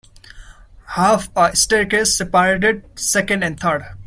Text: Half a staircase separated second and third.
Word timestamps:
Half 0.95 1.29
a 1.35 1.55
staircase 1.55 2.17
separated 2.17 2.85
second 2.97 3.43
and 3.43 3.59
third. 3.59 3.85